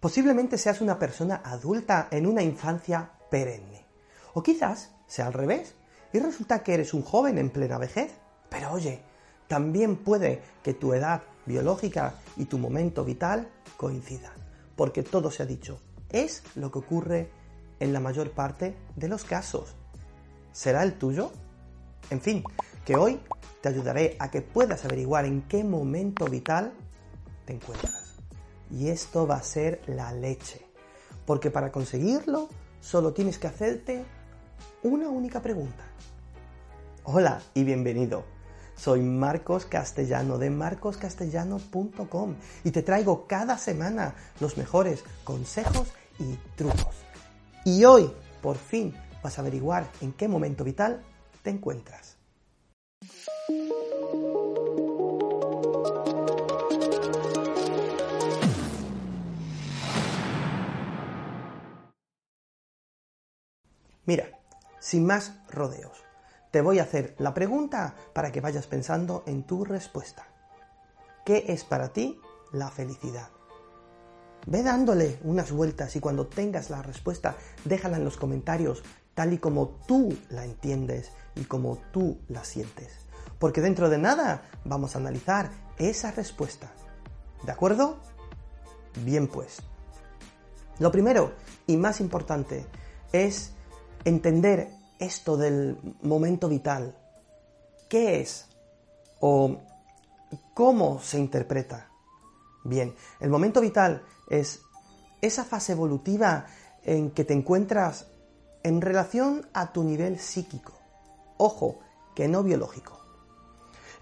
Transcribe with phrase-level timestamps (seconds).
[0.00, 3.84] Posiblemente seas una persona adulta en una infancia perenne.
[4.32, 5.74] O quizás sea al revés
[6.12, 8.10] y resulta que eres un joven en plena vejez.
[8.48, 9.02] Pero oye,
[9.46, 14.32] también puede que tu edad biológica y tu momento vital coincidan.
[14.74, 17.30] Porque todo se ha dicho, es lo que ocurre
[17.78, 19.74] en la mayor parte de los casos.
[20.52, 21.30] ¿Será el tuyo?
[22.08, 22.42] En fin,
[22.86, 23.20] que hoy
[23.60, 26.72] te ayudaré a que puedas averiguar en qué momento vital
[27.44, 27.99] te encuentras.
[28.70, 30.66] Y esto va a ser la leche.
[31.26, 32.48] Porque para conseguirlo
[32.80, 34.04] solo tienes que hacerte
[34.82, 35.84] una única pregunta.
[37.04, 38.24] Hola y bienvenido.
[38.76, 46.96] Soy Marcos Castellano de marcoscastellano.com y te traigo cada semana los mejores consejos y trucos.
[47.64, 48.10] Y hoy,
[48.40, 51.02] por fin, vas a averiguar en qué momento vital
[51.42, 52.16] te encuentras.
[64.10, 64.28] Mira,
[64.80, 66.02] sin más rodeos,
[66.50, 70.26] te voy a hacer la pregunta para que vayas pensando en tu respuesta.
[71.24, 73.28] ¿Qué es para ti la felicidad?
[74.48, 78.82] Ve dándole unas vueltas y cuando tengas la respuesta, déjala en los comentarios
[79.14, 82.92] tal y como tú la entiendes y como tú la sientes.
[83.38, 86.72] Porque dentro de nada vamos a analizar esa respuesta.
[87.44, 88.00] ¿De acuerdo?
[89.04, 89.62] Bien pues.
[90.80, 91.32] Lo primero
[91.68, 92.66] y más importante
[93.12, 93.54] es
[94.04, 96.96] entender esto del momento vital.
[97.88, 98.48] ¿Qué es?
[99.20, 99.56] ¿O
[100.54, 101.88] cómo se interpreta?
[102.64, 104.62] Bien, el momento vital es
[105.20, 106.46] esa fase evolutiva
[106.84, 108.06] en que te encuentras
[108.62, 110.72] en relación a tu nivel psíquico.
[111.38, 111.78] Ojo,
[112.14, 113.00] que no biológico.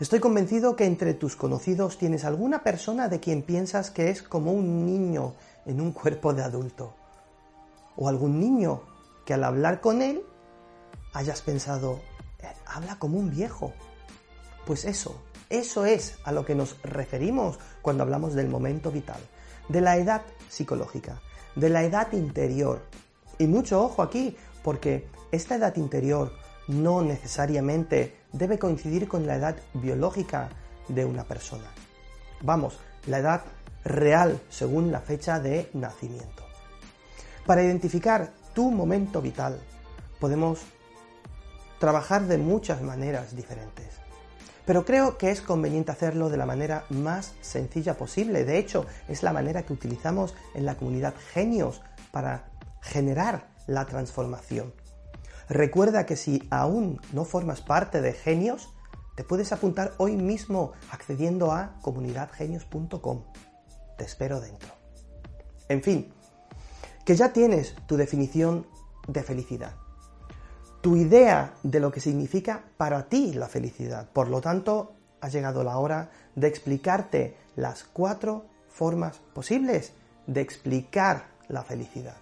[0.00, 4.52] Estoy convencido que entre tus conocidos tienes alguna persona de quien piensas que es como
[4.52, 5.34] un niño
[5.66, 6.94] en un cuerpo de adulto.
[7.96, 8.82] O algún niño
[9.28, 10.22] que al hablar con él
[11.12, 12.00] hayas pensado,
[12.38, 13.74] eh, habla como un viejo.
[14.64, 19.20] Pues eso, eso es a lo que nos referimos cuando hablamos del momento vital,
[19.68, 21.20] de la edad psicológica,
[21.56, 22.80] de la edad interior.
[23.36, 24.34] Y mucho ojo aquí,
[24.64, 26.32] porque esta edad interior
[26.66, 30.48] no necesariamente debe coincidir con la edad biológica
[30.88, 31.70] de una persona.
[32.40, 33.42] Vamos, la edad
[33.84, 36.46] real según la fecha de nacimiento.
[37.44, 39.60] Para identificar tu momento vital.
[40.20, 40.60] Podemos
[41.78, 43.86] trabajar de muchas maneras diferentes.
[44.66, 48.44] Pero creo que es conveniente hacerlo de la manera más sencilla posible.
[48.44, 52.50] De hecho, es la manera que utilizamos en la comunidad Genios para
[52.82, 54.74] generar la transformación.
[55.48, 58.68] Recuerda que si aún no formas parte de Genios,
[59.16, 63.24] te puedes apuntar hoy mismo accediendo a comunidadgenios.com.
[63.96, 64.68] Te espero dentro.
[65.68, 66.12] En fin,
[67.08, 68.66] que ya tienes tu definición
[69.06, 69.76] de felicidad,
[70.82, 74.10] tu idea de lo que significa para ti la felicidad.
[74.12, 74.92] Por lo tanto,
[75.22, 79.94] ha llegado la hora de explicarte las cuatro formas posibles
[80.26, 82.18] de explicar la felicidad.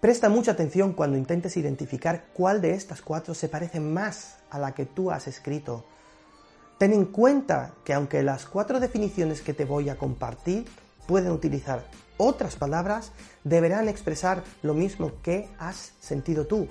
[0.00, 4.72] Presta mucha atención cuando intentes identificar cuál de estas cuatro se parece más a la
[4.72, 5.84] que tú has escrito.
[6.78, 10.64] Ten en cuenta que aunque las cuatro definiciones que te voy a compartir
[11.06, 11.84] pueden utilizar
[12.18, 13.12] otras palabras,
[13.44, 16.68] deberán expresar lo mismo que has sentido tú,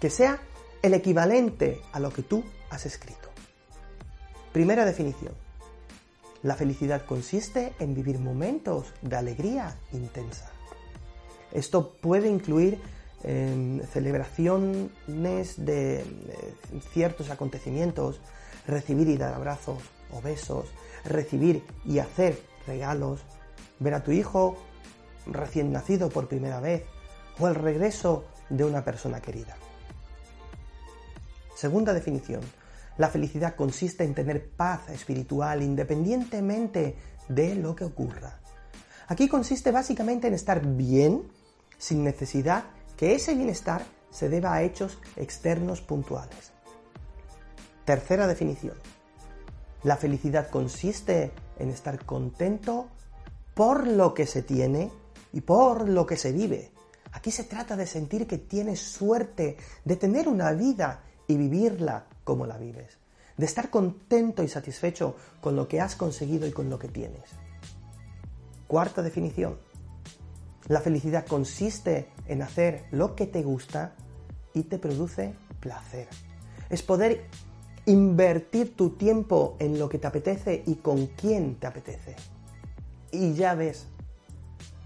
[0.00, 0.40] que sea
[0.82, 3.28] el equivalente a lo que tú has escrito.
[4.52, 5.32] Primera definición.
[6.42, 10.50] La felicidad consiste en vivir momentos de alegría intensa.
[11.52, 12.80] Esto puede incluir
[13.24, 16.04] em, celebraciones de
[16.92, 18.20] ciertos acontecimientos,
[18.66, 19.82] recibir y dar abrazos
[20.12, 20.66] o besos,
[21.04, 23.20] recibir y hacer regalos,
[23.80, 24.56] ver a tu hijo
[25.28, 26.84] recién nacido por primera vez
[27.38, 29.56] o el regreso de una persona querida.
[31.54, 32.40] Segunda definición.
[32.96, 36.96] La felicidad consiste en tener paz espiritual independientemente
[37.28, 38.40] de lo que ocurra.
[39.06, 41.30] Aquí consiste básicamente en estar bien
[41.78, 42.64] sin necesidad
[42.96, 46.52] que ese bienestar se deba a hechos externos puntuales.
[47.84, 48.74] Tercera definición.
[49.84, 52.88] La felicidad consiste en estar contento
[53.54, 54.90] por lo que se tiene
[55.32, 56.70] y por lo que se vive.
[57.12, 62.46] Aquí se trata de sentir que tienes suerte de tener una vida y vivirla como
[62.46, 62.98] la vives,
[63.36, 67.30] de estar contento y satisfecho con lo que has conseguido y con lo que tienes.
[68.66, 69.58] Cuarta definición.
[70.68, 73.94] La felicidad consiste en hacer lo que te gusta
[74.52, 76.08] y te produce placer.
[76.68, 77.26] Es poder
[77.86, 82.16] invertir tu tiempo en lo que te apetece y con quién te apetece.
[83.10, 83.86] Y ya ves,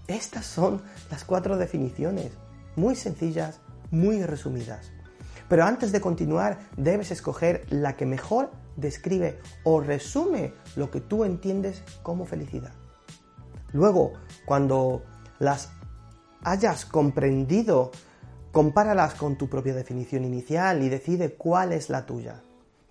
[0.07, 2.31] estas son las cuatro definiciones,
[2.75, 3.59] muy sencillas,
[3.91, 4.91] muy resumidas.
[5.47, 11.23] Pero antes de continuar, debes escoger la que mejor describe o resume lo que tú
[11.23, 12.73] entiendes como felicidad.
[13.71, 14.13] Luego,
[14.45, 15.03] cuando
[15.39, 15.69] las
[16.43, 17.91] hayas comprendido,
[18.51, 22.41] compáralas con tu propia definición inicial y decide cuál es la tuya.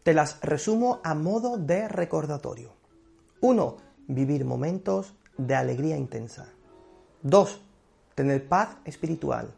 [0.02, 2.72] Te las resumo a modo de recordatorio.
[3.40, 3.76] 1.
[4.08, 6.48] Vivir momentos de alegría intensa.
[7.22, 7.60] 2.
[8.14, 9.54] Tener paz espiritual.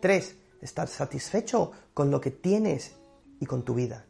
[0.00, 0.36] 3.
[0.62, 2.96] Estar satisfecho con lo que tienes
[3.38, 4.04] y con tu vida.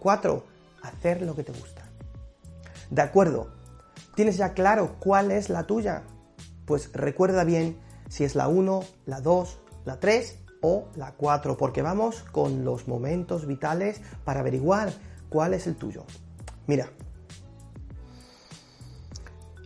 [0.00, 0.44] 4.
[0.82, 1.82] Hacer lo que te gusta.
[2.90, 3.52] De acuerdo,
[4.14, 6.02] ¿tienes ya claro cuál es la tuya?
[6.66, 7.78] Pues recuerda bien
[8.08, 12.88] si es la 1, la 2, la 3 o la 4, porque vamos con los
[12.88, 14.92] momentos vitales para averiguar
[15.28, 16.04] cuál es el tuyo.
[16.66, 16.90] Mira,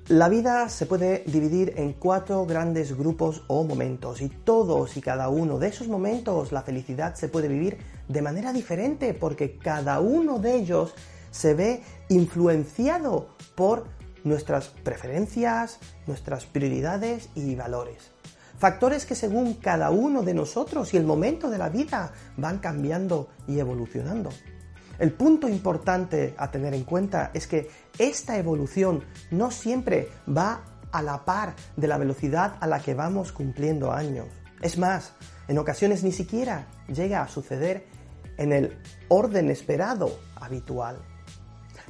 [0.08, 5.28] la vida se puede dividir en cuatro grandes grupos o momentos y todos y cada
[5.28, 10.38] uno de esos momentos la felicidad se puede vivir de manera diferente porque cada uno
[10.38, 10.94] de ellos
[11.32, 13.88] se ve influenciado por
[14.22, 18.12] nuestras preferencias, nuestras prioridades y valores.
[18.58, 23.28] Factores que según cada uno de nosotros y el momento de la vida van cambiando
[23.48, 24.30] y evolucionando.
[24.98, 30.62] El punto importante a tener en cuenta es que esta evolución no siempre va
[30.92, 34.26] a la par de la velocidad a la que vamos cumpliendo años.
[34.62, 35.12] Es más,
[35.48, 37.86] en ocasiones ni siquiera llega a suceder
[38.38, 38.78] en el
[39.08, 40.98] orden esperado habitual.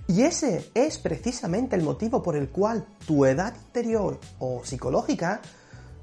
[0.08, 5.40] Y ese es precisamente el motivo por el cual tu edad interior o psicológica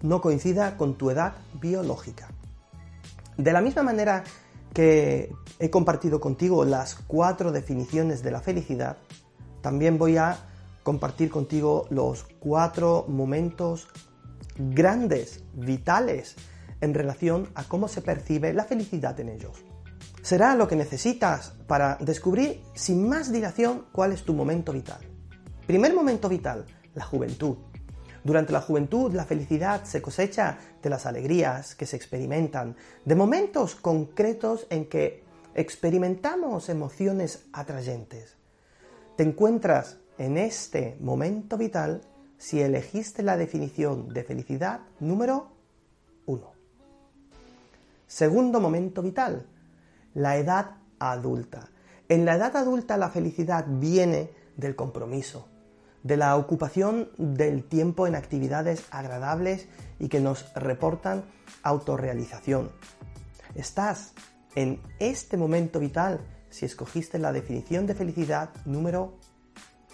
[0.01, 2.27] no coincida con tu edad biológica.
[3.38, 4.23] De la misma manera
[4.73, 8.97] que he compartido contigo las cuatro definiciones de la felicidad,
[9.63, 10.38] también voy a
[10.83, 13.88] compartir contigo los cuatro momentos
[14.57, 16.36] grandes, vitales,
[16.81, 19.63] en relación a cómo se percibe la felicidad en ellos.
[20.21, 25.00] Será lo que necesitas para descubrir sin más dilación cuál es tu momento vital.
[25.65, 27.56] Primer momento vital, la juventud.
[28.21, 32.75] Durante la juventud la felicidad se cosecha de las alegrías que se experimentan,
[33.06, 35.24] de momentos concretos en que
[35.56, 38.43] experimentamos emociones atrayentes.
[39.15, 42.01] Te encuentras en este momento vital
[42.38, 45.51] si elegiste la definición de felicidad número
[46.25, 46.51] uno.
[48.07, 49.45] Segundo momento vital,
[50.15, 51.69] la edad adulta.
[52.10, 55.48] En la edad adulta la felicidad viene del compromiso,
[56.01, 59.68] de la ocupación del tiempo en actividades agradables
[60.00, 61.24] y que nos reportan
[61.62, 62.71] autorrealización.
[63.54, 64.13] Estás
[64.56, 66.19] en este momento vital
[66.53, 69.17] si escogiste la definición de felicidad número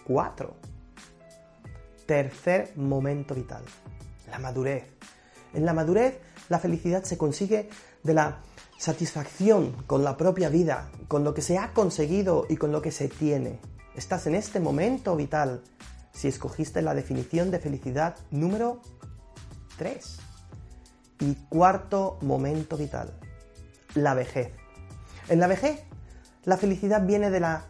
[0.05, 0.53] 4.
[2.05, 3.63] Tercer momento vital,
[4.29, 4.83] la madurez.
[5.53, 6.19] En la madurez
[6.49, 7.69] la felicidad se consigue
[8.03, 8.39] de la
[8.77, 12.91] satisfacción con la propia vida, con lo que se ha conseguido y con lo que
[12.91, 13.61] se tiene.
[13.95, 15.63] Estás en este momento vital
[16.11, 18.81] si escogiste la definición de felicidad número
[19.77, 20.19] 3.
[21.21, 23.17] Y cuarto momento vital,
[23.95, 24.51] la vejez.
[25.29, 25.83] En la vejez,
[26.45, 27.65] la felicidad viene de la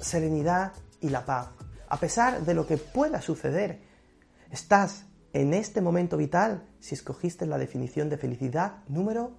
[0.00, 1.48] serenidad y la paz.
[1.88, 3.80] A pesar de lo que pueda suceder,
[4.50, 9.32] estás en este momento vital si escogiste la definición de felicidad número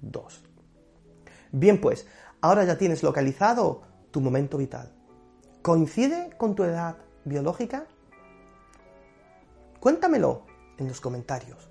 [0.00, 0.42] 2.
[1.52, 2.06] Bien, pues,
[2.40, 4.92] ahora ya tienes localizado tu momento vital.
[5.62, 7.86] ¿Coincide con tu edad biológica?
[9.80, 10.46] Cuéntamelo
[10.78, 11.68] en los comentarios.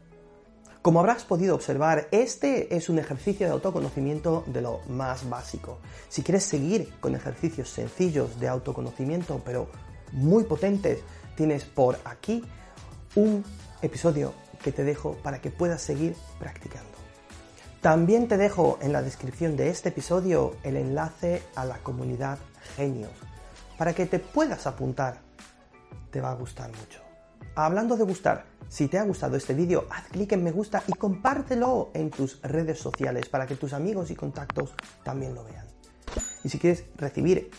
[0.86, 5.80] Como habrás podido observar, este es un ejercicio de autoconocimiento de lo más básico.
[6.10, 9.68] Si quieres seguir con ejercicios sencillos de autoconocimiento, pero
[10.12, 11.00] muy potentes,
[11.36, 12.44] tienes por aquí
[13.16, 13.44] un
[13.82, 16.92] episodio que te dejo para que puedas seguir practicando.
[17.82, 22.38] También te dejo en la descripción de este episodio el enlace a la comunidad
[22.76, 23.14] Genios
[23.80, 25.18] para que te puedas apuntar.
[26.12, 27.05] Te va a gustar mucho.
[27.58, 30.92] Hablando de gustar, si te ha gustado este vídeo, haz clic en me gusta y
[30.92, 34.74] compártelo en tus redes sociales para que tus amigos y contactos
[35.06, 35.66] también lo vean.
[36.44, 37.50] Y si quieres recibir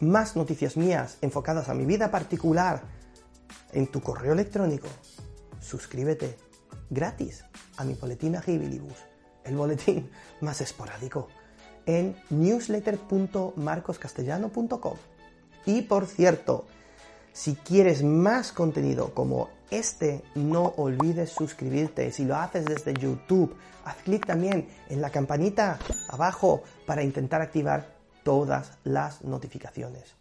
[0.00, 2.82] más noticias mías enfocadas a mi vida particular
[3.72, 4.88] en tu correo electrónico,
[5.60, 6.36] suscríbete
[6.90, 7.46] gratis
[7.78, 8.98] a mi boletín Agibilibus,
[9.44, 10.10] el boletín
[10.42, 11.28] más esporádico,
[11.86, 14.96] en newsletter.marcoscastellano.com.
[15.64, 16.66] Y por cierto,
[17.38, 22.10] si quieres más contenido como este, no olvides suscribirte.
[22.10, 23.54] Si lo haces desde YouTube,
[23.84, 25.78] haz clic también en la campanita
[26.08, 30.16] abajo para intentar activar todas las notificaciones.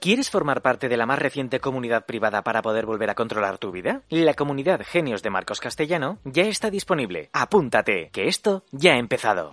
[0.00, 3.70] ¿Quieres formar parte de la más reciente comunidad privada para poder volver a controlar tu
[3.70, 4.00] vida?
[4.08, 7.28] La comunidad Genios de Marcos Castellano ya está disponible.
[7.34, 9.52] Apúntate, que esto ya ha empezado.